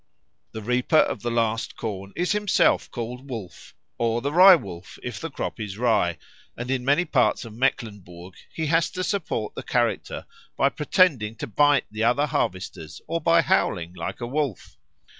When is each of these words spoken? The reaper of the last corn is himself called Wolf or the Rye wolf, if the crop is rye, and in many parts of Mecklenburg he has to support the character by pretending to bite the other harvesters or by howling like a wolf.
The 0.53 0.63
reaper 0.63 0.97
of 0.97 1.21
the 1.21 1.29
last 1.29 1.75
corn 1.77 2.11
is 2.15 2.31
himself 2.31 2.89
called 2.89 3.29
Wolf 3.29 3.75
or 3.99 4.19
the 4.19 4.31
Rye 4.33 4.55
wolf, 4.55 4.97
if 5.03 5.19
the 5.19 5.29
crop 5.29 5.59
is 5.59 5.77
rye, 5.77 6.17
and 6.57 6.71
in 6.71 6.83
many 6.83 7.05
parts 7.05 7.45
of 7.45 7.53
Mecklenburg 7.53 8.33
he 8.51 8.65
has 8.65 8.89
to 8.89 9.03
support 9.03 9.53
the 9.53 9.61
character 9.61 10.25
by 10.57 10.69
pretending 10.69 11.35
to 11.35 11.45
bite 11.45 11.85
the 11.91 12.03
other 12.03 12.25
harvesters 12.25 12.99
or 13.05 13.21
by 13.21 13.43
howling 13.43 13.93
like 13.93 14.19
a 14.19 14.25
wolf. 14.25 14.75